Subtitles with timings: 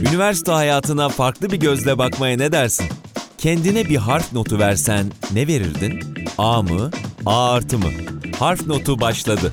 [0.00, 2.86] Üniversite hayatına farklı bir gözle bakmaya ne dersin?
[3.38, 6.00] Kendine bir harf notu versen ne verirdin?
[6.38, 6.90] A mı?
[7.26, 7.88] A artı mı?
[8.38, 9.52] Harf notu başladı.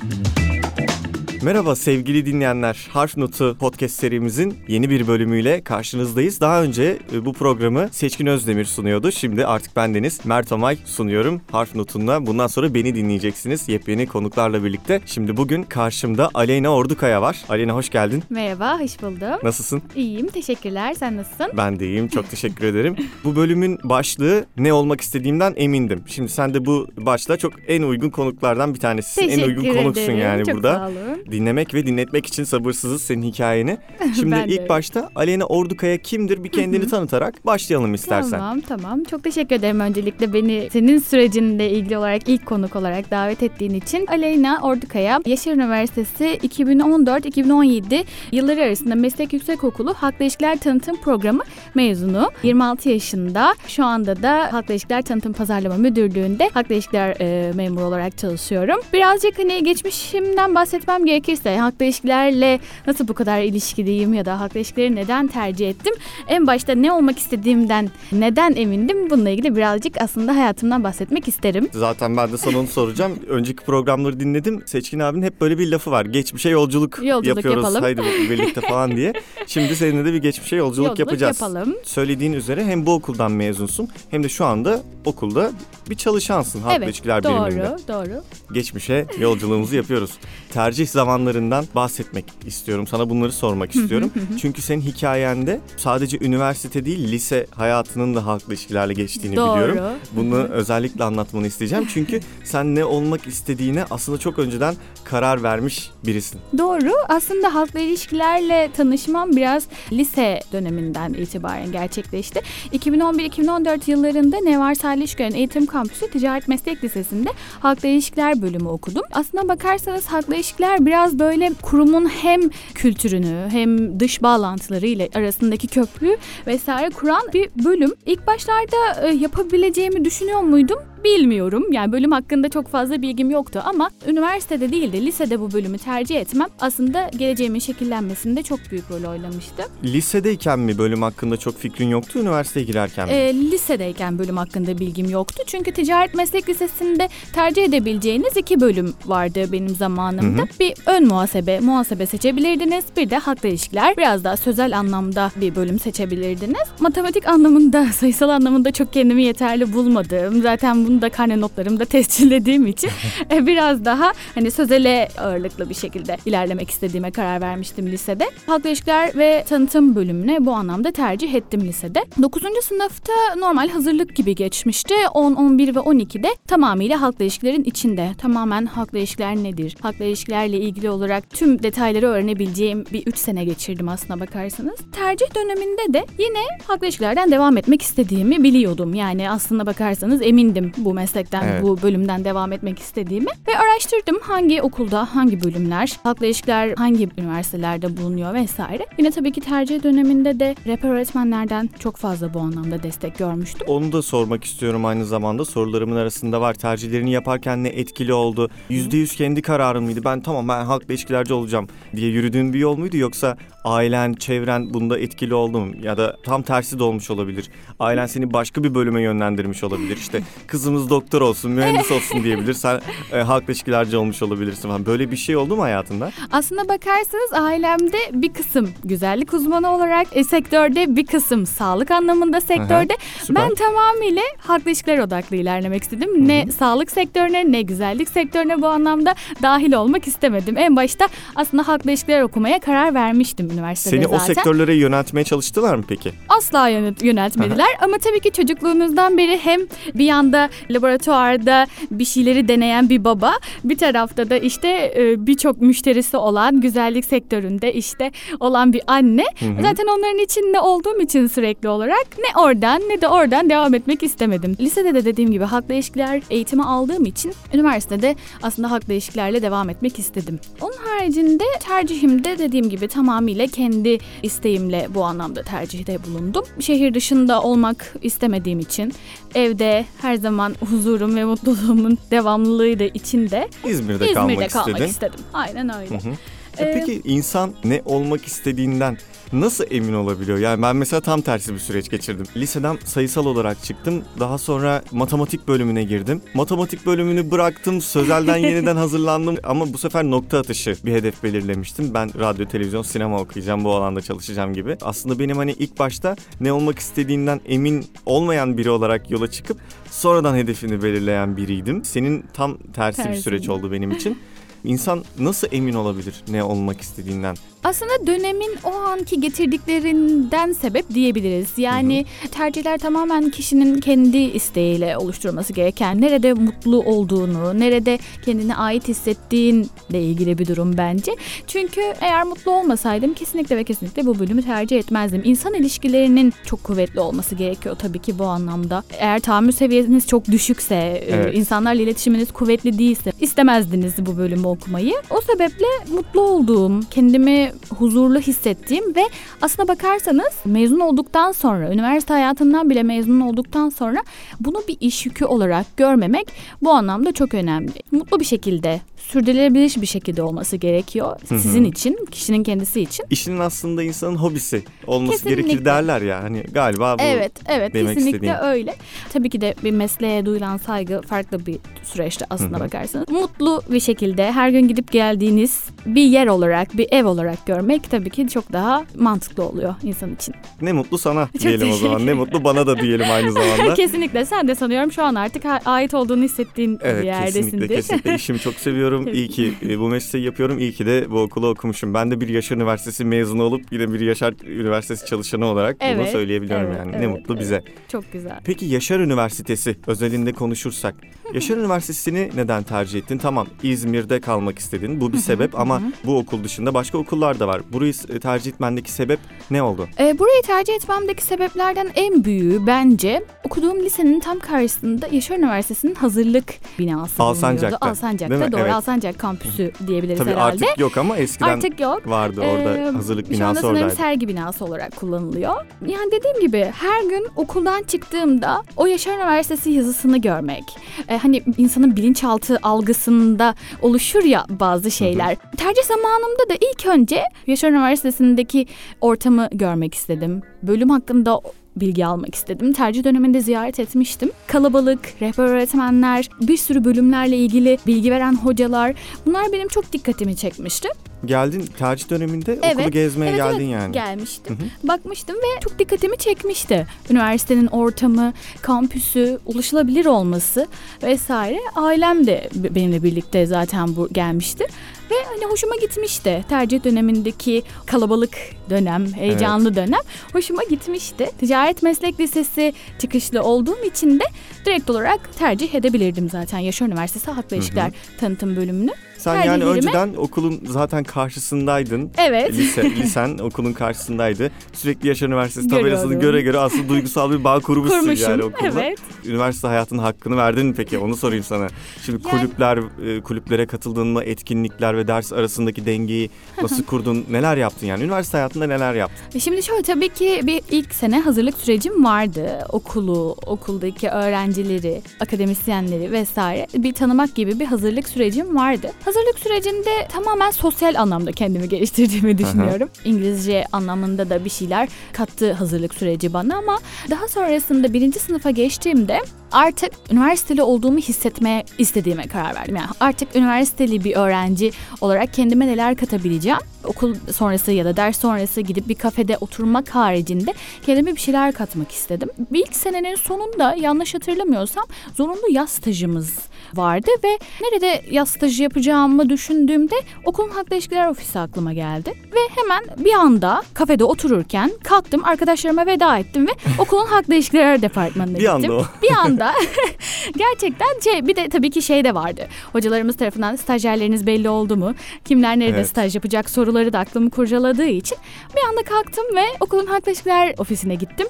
[1.44, 2.88] Merhaba sevgili dinleyenler.
[2.92, 6.40] Harf Notu podcast serimizin yeni bir bölümüyle karşınızdayız.
[6.40, 9.12] Daha önce e, bu programı Seçkin Özdemir sunuyordu.
[9.12, 12.26] Şimdi artık bendeniz Mert Omay sunuyorum Harf Notu'nda.
[12.26, 15.00] Bundan sonra beni dinleyeceksiniz yepyeni konuklarla birlikte.
[15.06, 17.36] Şimdi bugün karşımda Aleyna Ordukaya var.
[17.48, 18.22] Aleyna hoş geldin.
[18.30, 19.38] Merhaba, hoş buldum.
[19.42, 19.82] Nasılsın?
[19.96, 20.94] İyiyim, teşekkürler.
[20.94, 21.46] Sen nasılsın?
[21.56, 22.08] Ben de iyiyim.
[22.08, 22.96] Çok teşekkür ederim.
[23.24, 26.04] Bu bölümün başlığı ne olmak istediğimden emindim.
[26.06, 29.22] Şimdi sen de bu başlığa çok en uygun konuklardan bir tanesisin.
[29.22, 30.18] Teşekkür en uygun konuksun ederim.
[30.18, 30.74] yani Çok burada.
[30.74, 31.33] sağ olun.
[31.34, 33.78] Dinlemek ve dinletmek için sabırsızız senin hikayeni.
[34.14, 34.68] Şimdi ilk öyle.
[34.68, 38.30] başta Aleyna Ordukaya kimdir bir kendini tanıtarak başlayalım istersen.
[38.30, 39.04] Tamam, tamam.
[39.04, 44.06] Çok teşekkür ederim öncelikle beni senin sürecinle ilgili olarak ilk konuk olarak davet ettiğin için.
[44.06, 51.42] Aleyna Ordukaya, Yaşar Üniversitesi 2014-2017 yılları arasında Meslek Yüksekokulu Halkla İlişkiler Tanıtım Programı
[51.74, 52.30] mezunu.
[52.42, 53.54] 26 yaşında.
[53.68, 58.76] Şu anda da Halkla İlişkiler Tanıtım Pazarlama Müdürlüğü'nde Halkla İlişkiler e, memuru olarak çalışıyorum.
[58.92, 64.94] Birazcık hani geçmişimden bahsetmem gerekirse halkla ilişkilerle nasıl bu kadar ilişkiliyim ya da halkla ilişkileri
[64.94, 65.94] neden tercih ettim?
[66.28, 69.10] En başta ne olmak istediğimden neden emindim?
[69.10, 71.68] Bununla ilgili birazcık aslında hayatımdan bahsetmek isterim.
[71.72, 73.12] Zaten ben de sana onu soracağım.
[73.28, 74.62] Önceki programları dinledim.
[74.66, 76.04] Seçkin abinin hep böyle bir lafı var.
[76.04, 77.62] Geçmişe yolculuk, Yolculuk yapıyoruz.
[77.64, 77.82] yapalım.
[77.82, 79.12] Haydi birlikte falan diye.
[79.46, 81.40] Şimdi seninle de bir geçmişe yolculuk, Yolculuk yapacağız.
[81.40, 81.74] yapalım.
[81.82, 85.52] Söylediğin üzere hem bu okuldan mezunsun hem de şu anda okulda
[85.90, 87.76] bir çalışansın halkla evet, ilişkiler biriminde.
[87.88, 88.22] doğru, doğru.
[88.52, 90.10] geçmişe yolculuğumuzu yapıyoruz.
[90.52, 92.86] Tercih zamanlarından bahsetmek istiyorum.
[92.86, 94.10] Sana bunları sormak istiyorum.
[94.40, 99.54] Çünkü senin hikayende sadece üniversite değil lise hayatının da halkla ilişkilerle geçtiğini Doğru.
[99.54, 99.98] biliyorum.
[100.12, 101.86] Bunu özellikle anlatmanı isteyeceğim.
[101.94, 106.40] Çünkü sen ne olmak istediğine aslında çok önceden karar vermiş birisin.
[106.58, 106.92] Doğru.
[107.08, 112.40] Aslında halkla ilişkilerle tanışmam biraz lise döneminden itibaren gerçekleşti.
[112.72, 117.28] 2011-2014 yıllarında Nevar Salih İşgören Eğitim Kampüsü Ticaret Meslek Lisesi'nde
[117.60, 119.02] halkla ilişkiler bölümü okudum.
[119.12, 122.40] Aslına bakarsanız halkla ilişkiler biraz böyle kurumun hem
[122.74, 126.16] kültürünü hem dış bağlantılarıyla arasındaki köprü
[126.46, 127.92] vesaire kuran bir bölüm.
[128.06, 130.78] İlk başlarda e, yapabileceğimi düşünüyor muydum?
[131.04, 131.72] Bilmiyorum.
[131.72, 136.16] Yani bölüm hakkında çok fazla bilgim yoktu ama üniversitede değil de lisede bu bölümü tercih
[136.16, 139.62] etmem aslında geleceğimin şekillenmesinde çok büyük rol oynamıştı.
[139.84, 143.14] Lisedeyken mi bölüm hakkında çok fikrin yoktu, üniversiteye girerken mi?
[143.14, 145.42] Ee, lisedeyken bölüm hakkında bilgim yoktu.
[145.46, 150.42] Çünkü ticaret meslek lisesinde tercih edebileceğiniz iki bölüm vardı benim zamanımda.
[150.42, 150.48] Hı hı.
[150.60, 152.84] Bir ön muhasebe, muhasebe seçebilirdiniz.
[152.96, 153.96] Bir de halkla ilişkiler.
[153.96, 156.68] Biraz daha sözel anlamda bir bölüm seçebilirdiniz.
[156.80, 160.42] Matematik anlamında, sayısal anlamında çok kendimi yeterli bulmadım.
[160.42, 162.90] Zaten bunu da karne notlarımda tescillediğim için
[163.32, 168.30] e, biraz daha hani sözele ağırlıklı bir şekilde ilerlemek istediğime karar vermiştim lisede.
[168.46, 172.04] Halkla ilişkiler ve tanıtım bölümüne bu anlamda tercih ettim lisede.
[172.22, 172.42] 9.
[172.62, 174.94] sınıfta normal hazırlık gibi geçmişti.
[175.14, 178.10] 10, 11 ve 12'de tamamıyla halkla ilişkilerin içinde.
[178.18, 179.76] Tamamen halkla ilişkiler nedir?
[179.80, 184.78] Halkla ilişkilerle ilgili olarak tüm detayları öğrenebileceğim bir 3 sene geçirdim aslına bakarsanız.
[184.92, 188.94] Tercih döneminde de yine halkla ilişkilerden devam etmek istediğimi biliyordum.
[188.94, 191.62] Yani aslına bakarsanız emindim bu meslekten, Evet.
[191.62, 193.26] bu bölümden devam etmek istediğimi.
[193.48, 198.86] Ve araştırdım hangi okulda, hangi bölümler, halkla ilişkiler hangi üniversitelerde bulunuyor vesaire.
[198.98, 203.66] Yine tabii ki tercih döneminde de rehber öğretmenlerden çok fazla bu anlamda destek görmüştüm.
[203.68, 205.44] Onu da sormak istiyorum aynı zamanda.
[205.44, 206.54] Sorularımın arasında var.
[206.54, 208.50] Tercihlerini yaparken ne etkili oldu?
[208.70, 210.00] %100 kendi kararın mıydı?
[210.04, 212.96] Ben tamam ben halkla ilişkilerci olacağım diye yürüdüğün bir yol muydu?
[212.96, 215.72] Yoksa ailen, çevren bunda etkili oldu mu?
[215.82, 217.50] Ya da tam tersi de olmuş olabilir.
[217.80, 219.96] Ailen seni başka bir bölüme yönlendirmiş olabilir.
[219.96, 222.54] İşte kızımız doktor olsun, mühendis olsun diyebilir.
[222.54, 222.80] Sen
[223.12, 224.86] e, halkla ilişkilerci olmuş olabilirsin falan.
[224.86, 226.10] Böyle bir şey oldu mu hayatında?
[226.32, 232.96] Aslına bakarsanız ailemde bir kısım güzellik uzmanı olarak e, sektörde bir kısım sağlık anlamında sektörde
[233.22, 233.42] Süper.
[233.42, 236.28] ben tamamıyla halkla ilişkiler odaklı ilerlemek istedim.
[236.28, 240.56] Ne sağlık sektörüne ne güzellik sektörüne bu anlamda dahil olmak istemedim.
[240.56, 244.16] En başta aslında halkla ilişkiler okumaya karar vermiştim üniversitede Seni zaten.
[244.16, 246.12] o sektörlere yöneltmeye çalıştılar mı peki?
[246.28, 246.68] asla
[247.02, 249.60] yöneltmediler ama tabii ki çocukluğunuzdan beri hem
[249.94, 253.32] bir yanda laboratuvarda bir şeyleri deneyen bir baba
[253.64, 258.10] bir tarafta da işte e, birçok müşterisi olan güzellik sektöründe işte
[258.40, 259.62] olan bir anne Hı hı.
[259.62, 264.56] zaten onların içinde olduğum için sürekli olarak ne oradan ne de oradan devam etmek istemedim.
[264.60, 269.98] Lisede de dediğim gibi halkla ilişkiler eğitimi aldığım için üniversitede aslında halkla ilişkilerle devam etmek
[269.98, 270.40] istedim.
[270.60, 276.44] Onun haricinde tercihimde dediğim gibi tamamıyla kendi isteğimle bu anlamda tercihte bulundum.
[276.60, 278.92] Şehir dışında olmak istemediğim için
[279.34, 284.90] evde her zaman huzurum ve mutluluğumun devamlılığı da içinde İzmir'de, İzmir'de kalmak, kalmak istedin.
[284.90, 285.20] istedim.
[285.32, 285.90] Aynen öyle.
[285.90, 286.12] Hı hı.
[286.58, 288.98] E Ee, Peki insan ne olmak istediğinden
[289.32, 290.38] nasıl emin olabiliyor?
[290.38, 292.26] Yani ben mesela tam tersi bir süreç geçirdim.
[292.36, 294.02] Liseden sayısal olarak çıktım.
[294.20, 296.22] Daha sonra matematik bölümüne girdim.
[296.34, 297.80] Matematik bölümünü bıraktım.
[297.80, 299.36] Sözelden yeniden hazırlandım.
[299.44, 301.94] Ama bu sefer nokta atışı bir hedef belirlemiştim.
[301.94, 303.64] Ben radyo, televizyon, sinema okuyacağım.
[303.64, 304.76] Bu alanda çalışacağım gibi.
[304.82, 309.58] Aslında benim hani ilk başta ne olmak istediğinden emin olmayan biri olarak yola çıkıp
[309.90, 311.84] sonradan hedefini belirleyen biriydim.
[311.84, 313.22] Senin tam tersi bir Tersi.
[313.22, 314.18] süreç oldu benim için.
[314.64, 317.36] İnsan nasıl emin olabilir ne olmak istediğinden?
[317.64, 321.48] Aslında dönemin o anki getirdiklerinden sebep diyebiliriz.
[321.56, 330.02] Yani tercihler tamamen kişinin kendi isteğiyle oluşturması gereken, nerede mutlu olduğunu, nerede kendine ait hissettiğinle
[330.02, 331.12] ilgili bir durum bence.
[331.46, 335.22] Çünkü eğer mutlu olmasaydım kesinlikle ve kesinlikle bu bölümü tercih etmezdim.
[335.24, 338.82] İnsan ilişkilerinin çok kuvvetli olması gerekiyor tabii ki bu anlamda.
[338.98, 341.34] Eğer tahammül seviyeniz çok düşükse, e, Evet.
[341.36, 344.94] insanlarla iletişiminiz kuvvetli değilse istemezdiniz bu bölümü okumayı.
[345.10, 349.02] O sebeple mutlu olduğum, kendimi huzurlu hissettiğim ve
[349.42, 353.98] aslına bakarsanız mezun olduktan sonra, üniversite hayatından bile mezun olduktan sonra
[354.40, 357.72] bunu bir iş yükü olarak görmemek bu anlamda çok önemli.
[357.92, 361.38] Mutlu bir şekilde, sürdürülebilir bir şekilde olması gerekiyor hı.
[361.38, 363.06] sizin için, kişinin kendisi için.
[363.10, 365.42] İşinin aslında insanın hobisi olması Kesinlikle.
[365.42, 366.22] gerekir derler ya.
[366.22, 368.34] Hani galiba bu Evet, evet demek kesinlikle istediğim.
[368.50, 368.74] öyle.
[369.12, 372.64] Tabii ki de bir mesleğe duyulan saygı farklı bir süreçte aslına Hı hı.
[372.64, 373.08] bakarsanız.
[373.08, 378.10] Mutlu bir şekilde her gün gidip geldiğiniz bir yer olarak, bir ev olarak görmek tabii
[378.10, 380.34] ki çok daha mantıklı oluyor insan için.
[380.62, 382.06] ne mutlu sana Çok diyelim o zaman.
[382.06, 383.74] Ne mutlu bana da diyelim aynı zamanda.
[383.74, 387.42] kesinlikle sen de sanıyorum şu an artık ait olduğunu hissettiğin bir Evet yerdesindir.
[387.44, 388.93] kesinlikle kesinlikle işimi çok seviyorum.
[389.02, 390.58] İyi ki e, bu mesleği yapıyorum.
[390.58, 391.94] İyi ki de bu okulu okumuşum.
[391.94, 396.08] Ben de bir Yaşar Üniversitesi mezunu olup yine bir Yaşar Üniversitesi çalışanı olarak bunu Evet,
[396.12, 396.92] söyleyebiliyorum evet, yani.
[396.92, 397.62] Ne evet, mutlu bize.
[397.88, 398.40] Çok güzel.
[398.44, 400.94] Peki Yaşar Üniversitesi özelinde konuşursak.
[401.32, 403.18] Yaşar Üniversitesi'ni neden tercih ettin?
[403.18, 405.00] Tamam İzmir'de kalmak istedin.
[405.00, 407.62] Bu bir sebep ama bu okul dışında başka okullar da var.
[407.72, 409.18] Burayı e, tercih etmendeki sebep
[409.50, 409.88] ne oldu?
[409.98, 416.44] Ee, burayı tercih etmemdeki sebeplerden en büyüğü bence okuduğum lisenin tam karşısında Yaşar Üniversitesi'nin hazırlık
[416.78, 417.90] binası Alsancak'ta, bulunuyordu.
[417.90, 418.60] Alsancak'ta doğru.
[418.60, 418.72] Evet.
[418.72, 420.64] Alsancak kampüsü diyebiliriz Tabii herhalde.
[420.66, 422.08] artık yok ama eskiden Artık yok.
[422.08, 423.96] vardı orada Ee, hazırlık Şu anda binası sanırım oradaydı.
[423.96, 425.54] sergi binası olarak kullanılıyor.
[425.86, 430.64] Yani dediğim gibi her gün okuldan çıktığımda o Yaşar Üniversitesi yazısını görmek.
[431.08, 435.36] e, hani insanın bilinçaltı algısında oluşur ya bazı şeyler.
[435.56, 438.66] Tercih zamanımda da ilk önce Yaşar Üniversitesi'ndeki
[439.00, 440.42] ortamı görmek istedim.
[440.62, 441.40] Bölüm hakkında
[441.76, 442.72] bilgi almak istedim.
[442.72, 444.30] Tercih döneminde ziyaret etmiştim.
[444.46, 448.94] Kalabalık, rehber öğretmenler, bir sürü bölümlerle ilgili bilgi veren hocalar.
[449.26, 450.88] Bunlar benim çok dikkatimi çekmişti.
[451.24, 453.92] Geldin tercih döneminde okulu Evet, gezmeye evet, geldin evet, yani.
[453.92, 454.58] Gelmiştim.
[454.82, 456.86] Bakmıştım ve çok dikkatimi çekmişti.
[457.10, 458.32] Üniversitenin ortamı,
[458.62, 460.66] kampüsü, ulaşılabilir olması
[461.02, 461.58] vesaire.
[461.74, 464.66] Ailem de benimle birlikte zaten bu gelmişti.
[465.14, 466.44] Ve hani hoşuma gitmişti.
[466.48, 468.36] Tercih dönemindeki kalabalık
[468.70, 470.00] dönem, heyecanlı dönem
[470.32, 471.30] hoşuma gitmişti.
[471.40, 474.24] Ticaret Meslek Lisesi çıkışlı olduğum için de
[474.66, 476.58] direkt olarak tercih edebilirdim zaten.
[476.58, 478.90] Yaşar Üniversitesi Halk ve İlişkiler tanıtım bölümünü.
[479.18, 482.10] Sen yani tercihlerime- önceden okulun zaten karşısındaydın.
[482.18, 482.52] Evet.
[482.52, 484.50] Lise, lisen okulun karşısındaydı.
[484.72, 488.30] Sürekli Yaşar Üniversitesi tabelasını göre göre aslında duygusal bir bağ kurmuşsun Kurmuşum.
[488.30, 488.68] yani okulda.
[488.82, 488.98] Evet.
[489.26, 490.98] Üniversite hayatının hakkını verdin mi peki?
[490.98, 491.66] Onu sorayım sana.
[492.06, 492.78] Şimdi Yani- kulüpler,
[493.16, 494.22] e, kulüplere katıldın mı?
[494.24, 496.30] Etkinlikler ve ders arasındaki dengeyi
[496.62, 497.24] nasıl kurdun?
[497.30, 498.04] Neler yaptın yani?
[498.04, 499.24] Üniversite hayatında neler yaptın?
[499.38, 502.58] E Şimdi şöyle tabii ki bir ilk sene hazırlık sürecim vardı.
[502.68, 508.92] Okulu, okuldaki öğrencileri, akademisyenleri vesaire bir tanımak gibi bir hazırlık sürecim vardı.
[509.04, 512.88] Hazırlık sürecinde tamamen sosyal anlamda kendimi geliştirdiğimi düşünüyorum.
[513.04, 516.78] İngilizce anlamında da bir şeyler kattı hazırlık süreci bana ama
[517.10, 519.20] daha sonrasında birinci sınıfa geçtiğimde
[519.54, 522.76] artık üniversiteli olduğumu hissetmeye istediğime karar verdim.
[522.76, 526.58] Yani artık üniversiteli bir öğrenci olarak kendime neler katabileceğim.
[526.84, 530.54] Okul sonrası ya da ders sonrası gidip bir kafede oturmak haricinde
[530.86, 532.28] kendime bir şeyler katmak istedim.
[532.52, 534.84] İlk senenin sonunda yanlış hatırlamıyorsam
[535.14, 536.38] zorunlu yaz stajımız
[536.74, 539.94] vardı ve nerede yaz stajı yapacağımı düşündüğümde
[540.24, 542.12] okulun halkla ilişkiler ofisi aklıma geldi.
[542.34, 548.34] Ve hemen bir anda kafede otururken kalktım arkadaşlarıma veda ettim ve okulun halkla ilişkiler departmanına
[548.38, 548.54] Bir gittim.
[548.54, 548.84] anda o.
[549.02, 549.43] Bir anda
[550.36, 552.48] gerçekten şey bir de tabii ki şey de vardı.
[552.72, 554.94] Hocalarımız tarafından stajyerleriniz belli oldu mu?
[555.24, 555.88] Kimler nerede Evet.
[555.88, 558.18] staj yapacak soruları da aklımı kurcaladığı için
[558.56, 561.26] bir anda kalktım ve okulun halkla ilişkiler ofisine gittim.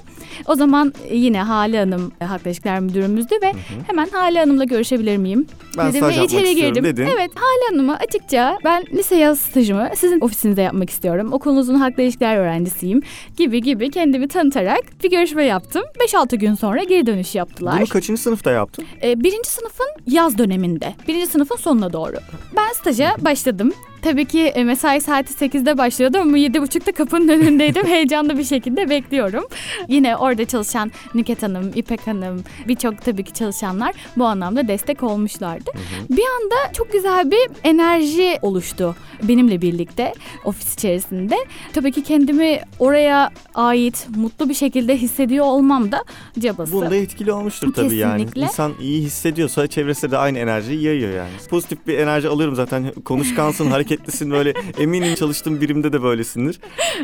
[0.47, 3.53] O zaman yine Hale Hanım e, halkla ilişkiler müdürümüzdü ve
[3.87, 5.47] hemen Hale Hanım'la görüşebilir miyim?
[5.77, 6.83] Ben dedim staj ve içeri girdim.
[6.83, 7.03] dedin.
[7.05, 11.33] Evet Hale Hanım'a açıkça ben lise yaz stajımı sizin ofisinizde yapmak istiyorum.
[11.33, 13.01] Okulunuzun halkla ilişkiler öğrencisiyim
[13.37, 15.83] gibi gibi kendimi tanıtarak bir görüşme yaptım.
[16.07, 17.77] 5-6 gün sonra geri dönüş yaptılar.
[17.77, 18.85] Bunu kaçıncı sınıfta yaptın?
[19.03, 20.95] Ee, birinci sınıfın yaz döneminde.
[21.07, 22.15] Birinci sınıfın sonuna doğru.
[22.55, 23.73] Ben staja başladım.
[24.05, 27.85] Tabii ki e, mesai saati 8'de başlıyordu ama 7.30'da kapının önündeydim.
[27.85, 29.43] Heyecanlı bir şekilde bekliyorum.
[29.87, 35.71] Yine orada çalışan Nüket Hanım, İpek Hanım, birçok tabii ki çalışanlar bu anlamda destek olmuşlardı.
[36.09, 40.13] Bir anda çok güzel bir enerji oluştu benimle birlikte
[40.45, 41.35] ofis içerisinde.
[41.73, 46.03] Tabii ki kendimi oraya ait mutlu bir şekilde hissediyor olmam da
[46.39, 46.71] cabası.
[46.71, 48.17] Bunda etkili olmuştur tabii yani.
[48.17, 48.41] Kesinlikle.
[48.41, 51.31] İnsan iyi hissediyorsa çevresinde de aynı enerjiyi yayıyor yani.
[51.49, 52.91] Pozitif bir enerji alıyorum zaten.
[53.05, 54.53] Konuşkansın, hareketlisin böyle.
[54.79, 56.59] Eminim çalıştığım birimde de böylesindir.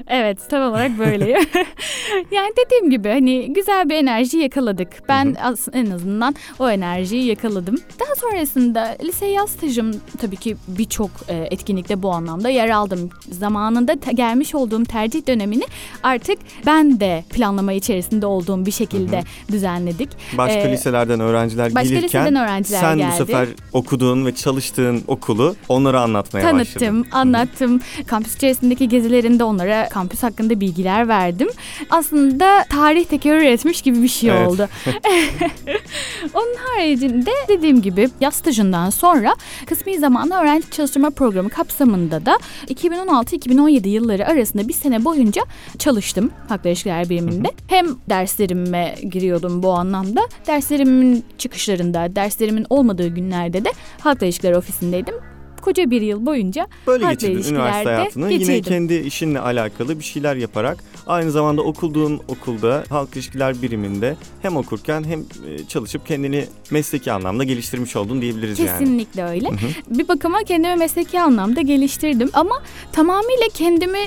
[0.07, 1.38] Evet tam olarak böyleyim.
[2.31, 4.88] yani dediğim gibi hani güzel bir enerji yakaladık.
[5.10, 7.75] Ben as- en azından o enerjiyi yakaladım.
[8.00, 13.10] Daha sonrasında lise yaz stajım tabii ki birçok e, etkinlikte bu anlamda yer aldım.
[13.31, 15.63] Zamanında te- gelmiş olduğum tercih dönemini
[16.03, 20.10] artık ben de planlama içerisinde olduğum bir şekilde düzenledik.
[20.38, 23.12] Başka Ee, liselerden öğrenciler başka gelirken liseden öğrenciler sen geldi.
[23.13, 26.80] bu sefer okuduğun ve çalıştığın okulu onlara anlatmaya başladın.
[26.81, 27.79] Tanıttım, anlattım.
[28.07, 31.47] Kampüs içerisindeki gezilerinde onlara kampüs hakkında bilgiler verdim.
[31.89, 34.47] Aslında tarih tekrar etmiş gibi bir şey Evet.
[34.47, 34.69] oldu.
[36.33, 39.35] Onun haricinde dediğim gibi yaz stajından sonra
[39.65, 45.41] kısmi zamanlı öğrenci çalıştırma programı kapsamında da 2016-2017 yılları arasında bir sene boyunca
[45.77, 47.51] çalıştım Halkla İlişkiler Biriminde.
[47.67, 50.21] Hem derslerime giriyordum bu anlamda.
[50.47, 53.69] Derslerimin çıkışlarında, derslerimin olmadığı günlerde de
[54.00, 55.30] Halkla İlişkiler Ofisindeydim.
[55.62, 58.32] Koca bir yıl boyunca Böyle halkla geçirdin üniversite hayatını.
[58.32, 58.63] Yine geçirdim.
[58.63, 65.03] kendi işinle alakalı bir şeyler yaparak aynı zamanda okuduğun okulda halk ilişkiler biriminde hem okurken
[65.03, 68.80] hem e, çalışıp kendini mesleki anlamda geliştirmiş oldun diyebiliriz yani.
[68.80, 69.50] Kesinlikle öyle.
[69.89, 74.00] Bir bakıma kendimi mesleki anlamda geliştirdim ama tamamıyla kendimi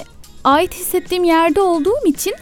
[0.44, 2.34] ait hissettiğim yerde olduğum için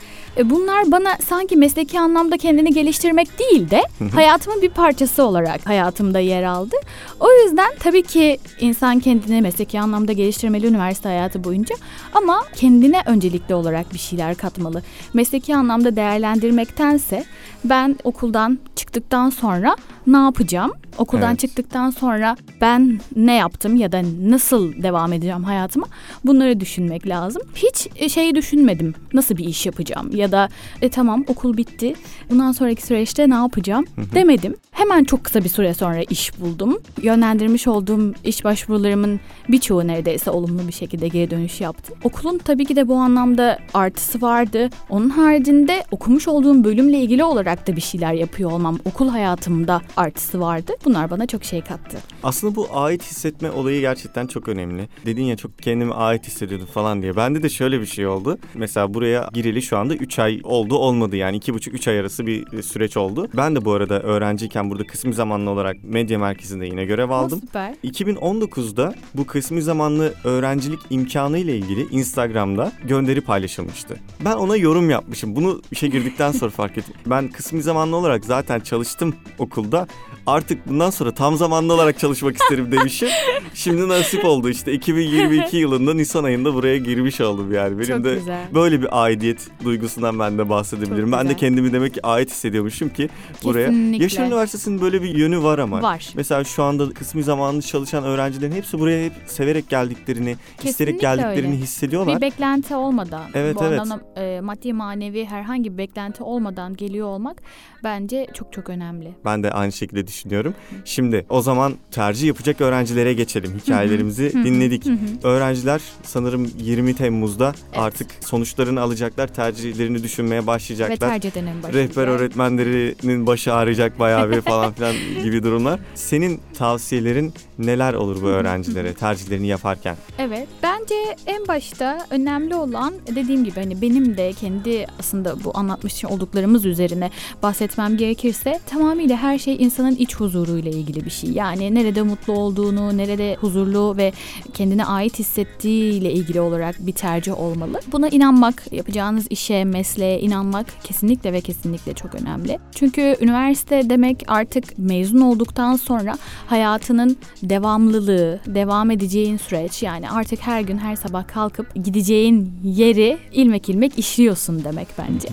[0.44, 3.82] bunlar bana sanki mesleki anlamda kendini geliştirmek değil de
[4.14, 6.76] hayatımın bir parçası olarak hayatımda yer aldı.
[7.20, 11.76] O yüzden tabii ki insan kendini mesleki anlamda geliştirmeli üniversite hayatı boyunca
[12.14, 14.82] ama kendine öncelikli olarak bir şeyler katmalı.
[15.14, 17.24] Mesleki anlamda değerlendirmektense
[17.64, 20.72] ben okuldan çıktıktan sonra ne yapacağım?
[20.98, 21.38] Okuldan Evet.
[21.40, 25.86] çıktıktan sonra ben ne yaptım ya da nasıl devam edeceğim hayatıma
[26.24, 27.42] bunları düşünmek lazım.
[27.54, 28.94] Hiç e, şey düşünmedim.
[29.12, 30.48] Nasıl bir iş yapacağım ya da
[30.82, 31.94] e, tamam okul bitti.
[32.30, 34.54] Bundan sonraki süreçte ne yapacağım demedim.
[34.70, 36.78] Hemen çok kısa bir süre sonra iş buldum.
[37.02, 41.92] Yönlendirmiş olduğum iş başvurularımın birçoğu neredeyse olumlu bir şekilde geri dönüş yaptı.
[42.04, 44.70] Okulun tabii ki de bu anlamda artısı vardı.
[44.90, 50.40] Onun haricinde okumuş olduğum bölümle ilgili olarak da bir şeyler yapıyor olmam okul hayatımda artısı
[50.40, 50.72] vardı.
[50.84, 51.98] Bunlar bana çok şey kattı.
[52.22, 54.88] Aslında bu ait hissetme olayı gerçekten çok önemli.
[55.06, 57.16] Dedin ya çok kendimi ait hissediyordum falan diye.
[57.16, 58.38] Bende de şöyle bir şey oldu.
[58.54, 62.62] Mesela buraya gireli şu anda 3 ay oldu olmadı yani 2,5-3 ay arası bir e,
[62.62, 63.28] süreç oldu.
[63.36, 67.40] Ben de bu arada öğrenciyken burada kısmi zamanlı olarak medya merkezinde yine görev aldım.
[67.40, 67.74] Süper.
[67.84, 73.96] 2019'da bu kısmi zamanlı öğrencilik imkanı ile ilgili Instagram'da gönderi paylaşılmıştı.
[74.24, 75.36] Ben ona yorum yapmışım.
[75.36, 76.94] Bunu işe girdikten sonra fark ettim.
[77.06, 79.81] Ben kısmi zamanlı olarak zaten çalıştım okulda.
[79.86, 83.08] да, Artık bundan sonra tam zamanlı olarak çalışmak isterim demişim.
[83.54, 87.78] Şimdi nasip oldu işte 2022 yılında Nisan ayında buraya girmiş oldum yani.
[87.78, 88.44] Benim Çok de güzel.
[88.54, 91.04] böyle bir aidiyet duygusundan ben de bahsedebilirim.
[91.10, 91.38] Çok Ben de güzel.
[91.38, 93.08] kendimi demek ki ait hissediyormuşum ki
[93.44, 93.66] buraya.
[93.66, 94.02] Kesinlikle.
[94.04, 95.82] Yaşar Üniversitesi'nin böyle bir yönü var ama.
[95.82, 96.08] Var.
[96.14, 101.46] Mesela şu anda kısmi zamanlı çalışan öğrencilerin hepsi buraya hep severek geldiklerini, isterek Kesinlikle geldiklerini
[101.52, 101.62] öyle.
[101.62, 102.16] hissediyorlar.
[102.16, 103.80] Bir beklenti olmadan, Evet, bu evet.
[103.80, 107.42] anlamda e, maddi manevi herhangi bir beklenti olmadan geliyor olmak
[107.84, 109.14] bence çok çok önemli.
[109.24, 110.54] Ben de aynı şekilde düşünüyorum.
[110.84, 113.60] Şimdi o zaman tercih yapacak öğrencilere geçelim.
[113.66, 114.86] Hikayelerimizi dinledik.
[115.22, 117.78] Öğrenciler sanırım 20 Temmuz'da Evet.
[117.78, 119.26] artık sonuçlarını alacaklar.
[119.28, 120.96] Tercihlerini düşünmeye Ve başlayacaklar.
[121.10, 121.88] tercih dönemi başlıyor.
[121.88, 125.80] Rehber öğretmenlerinin başı ağrıyacak bayağı bir falan filan gibi durumlar.
[125.94, 129.96] Senin tavsiyelerin neler olur bu öğrencilere tercihlerini yaparken?
[130.18, 130.48] Evet.
[130.62, 130.94] Bence
[131.26, 137.10] en başta önemli olan dediğim gibi hani benim de kendi aslında bu anlatmış olduklarımız üzerine
[137.42, 141.30] bahsetmem gerekirse tamamıyla her şey insanın iç huzuruyla ilgili bir şey.
[141.30, 144.12] Yani nerede mutlu olduğunu, nerede huzurlu ve
[144.54, 147.80] kendine ait hissettiğiyle ilgili olarak bir tercih olmalı.
[147.92, 152.58] Buna inanmak, yapacağınız işe, mesleğe inanmak kesinlikle ve kesinlikle çok önemli.
[152.74, 160.60] Çünkü üniversite demek artık mezun olduktan sonra hayatının devamlılığı, devam edeceğin süreç yani artık her
[160.60, 165.28] gün her sabah kalkıp gideceğin yeri ilmek ilmek işliyorsun demek bence.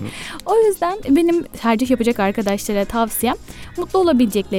[0.46, 3.36] O yüzden benim tercih yapacak arkadaşlara tavsiyem
[3.78, 4.00] mutlu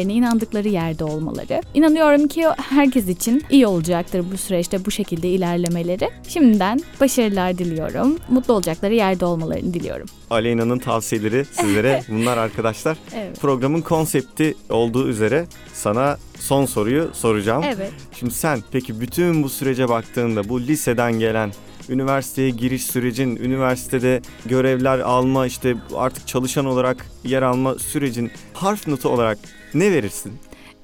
[0.01, 1.61] olabileceklerine inandıkları yerde olmaları.
[1.75, 6.11] İnanıyorum ki herkes için iyi olacaktır bu süreçte bu şekilde ilerlemeleri.
[6.29, 8.19] Şimdiden başarılar diliyorum.
[8.29, 10.07] Mutlu olacakları yerde olmalarını diliyorum.
[10.31, 12.97] Aleyna'nın tavsiyeleri sizlere bunlar arkadaşlar.
[13.15, 13.41] Evet.
[13.41, 17.63] Programın konsepti olduğu üzere sana son soruyu soracağım.
[17.67, 17.93] Evet.
[18.19, 21.53] Şimdi sen peki bütün bu sürece baktığında bu liseden gelen
[21.91, 29.09] üniversiteye giriş sürecin, üniversitede görevler alma, işte artık çalışan olarak yer alma sürecin harf notu
[29.09, 29.39] olarak
[29.75, 30.33] ne verirsin?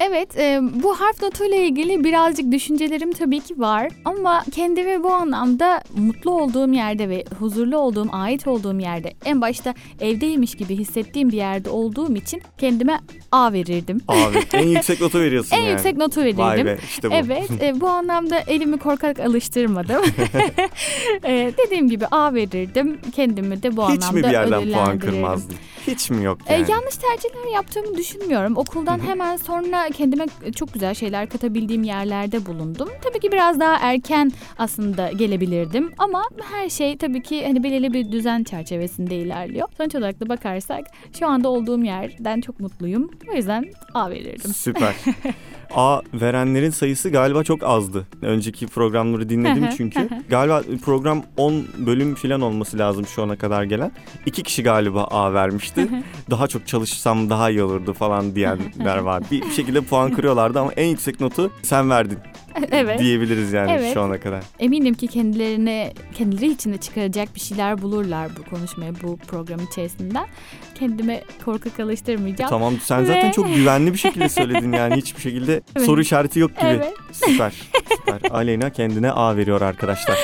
[0.00, 3.88] Evet, e, bu harf notuyla ilgili birazcık düşüncelerim tabii ki var.
[4.04, 9.74] Ama kendimi bu anlamda mutlu olduğum yerde ve huzurlu olduğum, ait olduğum yerde, en başta
[10.00, 13.00] evdeymiş gibi hissettiğim bir yerde olduğum için kendime
[13.32, 14.00] A verirdim.
[14.08, 15.70] Abi en yüksek notu veriyorsun En yani.
[15.70, 16.38] yüksek notu verirdim.
[16.44, 17.14] Vay be işte bu.
[17.14, 20.02] Evet, e, bu anlamda elimi korkak alıştırmadım.
[21.24, 22.98] e, dediğim gibi A verirdim.
[23.16, 25.56] Kendimi de bu Hiç anlamda mi bir yerden puan kırmazdın?
[25.86, 26.70] Hiç mi yok E, yani?
[26.70, 28.56] yanlış tercihler yaptığımı düşünmüyorum.
[28.56, 30.26] Okuldan hemen sonra kendime
[30.56, 32.88] çok güzel şeyler katabildiğim yerlerde bulundum.
[33.04, 38.12] Tabii ki biraz daha erken aslında gelebilirdim ama her şey tabii ki hani belirli bir
[38.12, 39.68] düzen çerçevesinde ilerliyor.
[39.76, 40.86] Sonuç olarak da bakarsak
[41.18, 43.10] şu anda olduğum yerden çok mutluyum.
[43.32, 43.64] O yüzden
[43.94, 44.54] A verirdim.
[44.54, 44.94] Süper.
[45.74, 48.06] A verenlerin sayısı galiba çok azdı.
[48.22, 50.08] Önceki programları dinledim çünkü.
[50.30, 53.92] Galiba program 10 bölüm falan olması lazım şu ana kadar gelen.
[54.26, 55.88] İki kişi galiba A vermişti.
[56.30, 59.22] daha çok çalışsam daha iyi olurdu falan diyenler var.
[59.30, 62.18] Bir, bir şekilde puan kırıyorlardı ama en yüksek notu sen verdin
[62.72, 62.98] evet.
[63.00, 63.94] diyebiliriz yani Evet.
[63.94, 64.42] şu ana kadar.
[64.60, 70.26] Eminim ki kendilerine, kendileri için de çıkaracak bir şeyler bulurlar bu konuşmaya, bu program içerisinden.
[70.74, 72.50] Kendime korkak alıştırmayacağım.
[72.50, 75.86] Tamam sen zaten Ve- çok güvenli bir şekilde söyledin yani hiçbir şekilde Evet.
[75.86, 76.66] soru işareti yok gibi.
[76.68, 76.94] Evet.
[77.12, 77.52] Süper.
[78.06, 78.30] Süper.
[78.30, 80.18] Aleyna kendine A veriyor arkadaşlar.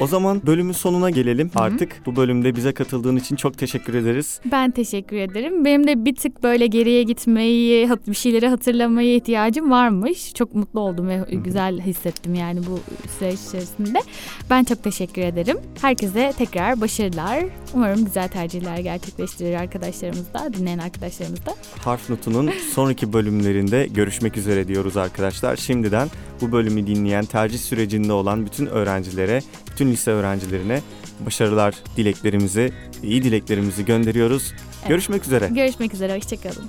[0.00, 2.06] O zaman bölümün sonuna gelelim artık.
[2.06, 4.40] Bu bölümde bize katıldığın için çok teşekkür ederiz.
[4.52, 5.64] Ben teşekkür ederim.
[5.64, 10.34] Benim de bir tık böyle geriye gitmeyi, bir şeyleri hatırlamaya ihtiyacım varmış.
[10.34, 12.80] Çok mutlu oldum ve güzel hissettim yani bu
[13.18, 13.98] süreç içerisinde.
[14.50, 15.58] Ben çok teşekkür ederim.
[15.80, 17.44] Herkese tekrar başarılar.
[17.74, 21.54] Umarım güzel tercihler gerçekleştirir arkadaşlarımız da, dinleyen arkadaşlarımız da.
[21.84, 25.56] Harf Notu'nun sonraki bölümlerinde görüşmek üzere diyoruz arkadaşlar.
[25.56, 26.08] Şimdiden
[26.40, 30.80] bu bölümü dinleyen, tercih sürecinde olan bütün öğrencilere, bütün lise öğrencilerine
[31.26, 34.52] başarılar dileklerimizi, iyi dileklerimizi gönderiyoruz.
[34.88, 35.48] Görüşmek üzere.
[35.48, 36.64] Görüşmek üzere, hoşçakalın.